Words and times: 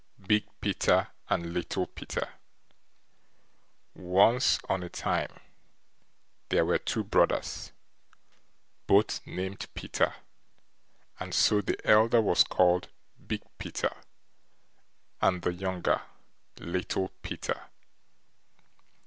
BIG 0.19 0.45
PETER 0.61 1.09
AND 1.29 1.53
LITTLE 1.53 1.85
PETER 1.85 2.27
Once 3.93 4.57
on 4.67 4.81
a 4.81 4.89
time 4.89 5.29
there 6.49 6.65
were 6.65 6.79
two 6.79 7.03
brothers, 7.03 7.71
both 8.87 9.21
named 9.27 9.67
Peter, 9.75 10.15
and 11.19 11.35
so 11.35 11.61
the 11.61 11.77
elder 11.87 12.19
was 12.19 12.43
called 12.43 12.87
Big 13.27 13.43
Peter, 13.59 13.95
and 15.21 15.43
the 15.43 15.53
younger 15.53 16.01
Little 16.57 17.09
Peter. 17.21 17.67